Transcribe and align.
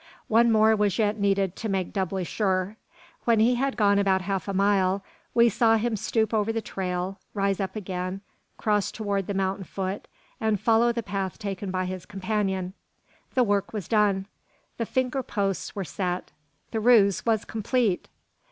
One 0.29 0.51
more 0.51 0.75
was 0.75 0.97
yet 0.97 1.19
needed 1.19 1.55
to 1.57 1.69
make 1.69 1.93
doubly 1.93 2.23
sure. 2.23 2.75
When 3.25 3.39
he 3.39 3.53
had 3.53 3.77
gone 3.77 3.99
about 3.99 4.23
half 4.23 4.47
a 4.47 4.51
mile, 4.53 5.03
we 5.35 5.47
saw 5.47 5.77
him 5.77 5.95
stoop 5.95 6.33
over 6.33 6.51
the 6.51 6.59
trail, 6.59 7.19
rise 7.35 7.59
up 7.59 7.75
again, 7.75 8.21
cross 8.57 8.91
toward 8.91 9.27
the 9.27 9.35
mountain 9.35 9.65
foot, 9.65 10.07
and 10.39 10.59
follow 10.59 10.91
the 10.91 11.03
path 11.03 11.37
taken 11.37 11.69
by 11.69 11.85
his 11.85 12.07
companion. 12.07 12.73
The 13.35 13.43
work 13.43 13.73
was 13.73 13.87
done; 13.87 14.25
the 14.77 14.87
finger 14.87 15.21
posts 15.21 15.75
were 15.75 15.85
set; 15.85 16.31
the 16.71 16.79
ruse 16.79 17.23
was 17.23 17.45
complete! 17.45 18.07